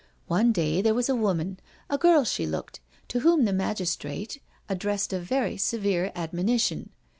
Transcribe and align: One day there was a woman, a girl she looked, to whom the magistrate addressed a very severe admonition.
One 0.25 0.51
day 0.51 0.81
there 0.81 0.95
was 0.95 1.09
a 1.09 1.15
woman, 1.15 1.59
a 1.87 1.95
girl 1.95 2.23
she 2.23 2.47
looked, 2.47 2.79
to 3.09 3.19
whom 3.19 3.45
the 3.45 3.53
magistrate 3.53 4.41
addressed 4.67 5.13
a 5.13 5.19
very 5.19 5.57
severe 5.57 6.11
admonition. 6.15 6.89